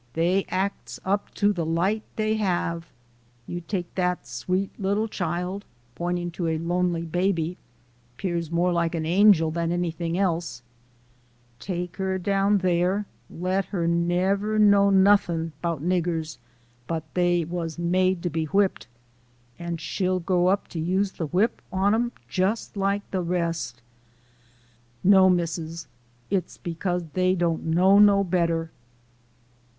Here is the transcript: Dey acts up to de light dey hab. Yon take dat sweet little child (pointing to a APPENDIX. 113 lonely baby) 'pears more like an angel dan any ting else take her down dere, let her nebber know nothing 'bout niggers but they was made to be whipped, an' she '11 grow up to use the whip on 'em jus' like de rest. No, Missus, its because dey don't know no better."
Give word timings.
Dey 0.15 0.47
acts 0.49 0.99
up 1.05 1.31
to 1.35 1.53
de 1.53 1.63
light 1.63 2.01
dey 2.15 2.33
hab. 2.37 2.85
Yon 3.45 3.61
take 3.67 3.93
dat 3.93 4.25
sweet 4.25 4.71
little 4.79 5.07
child 5.07 5.63
(pointing 5.93 6.31
to 6.31 6.47
a 6.47 6.55
APPENDIX. 6.57 6.67
113 6.69 6.93
lonely 6.95 7.05
baby) 7.05 7.57
'pears 8.17 8.49
more 8.49 8.73
like 8.73 8.95
an 8.95 9.05
angel 9.05 9.51
dan 9.51 9.71
any 9.71 9.91
ting 9.91 10.17
else 10.17 10.63
take 11.59 11.97
her 11.97 12.17
down 12.17 12.57
dere, 12.57 13.05
let 13.29 13.65
her 13.65 13.87
nebber 13.87 14.57
know 14.57 14.89
nothing 14.89 15.51
'bout 15.61 15.83
niggers 15.83 16.39
but 16.87 17.03
they 17.13 17.45
was 17.45 17.77
made 17.77 18.23
to 18.23 18.31
be 18.31 18.45
whipped, 18.45 18.87
an' 19.59 19.77
she 19.77 20.05
'11 20.05 20.23
grow 20.23 20.47
up 20.47 20.67
to 20.67 20.79
use 20.79 21.11
the 21.11 21.27
whip 21.27 21.61
on 21.71 21.93
'em 21.93 22.11
jus' 22.27 22.75
like 22.75 23.03
de 23.11 23.21
rest. 23.21 23.83
No, 25.03 25.29
Missus, 25.29 25.87
its 26.31 26.57
because 26.57 27.03
dey 27.03 27.35
don't 27.35 27.65
know 27.65 27.99
no 27.99 28.23
better." 28.23 28.71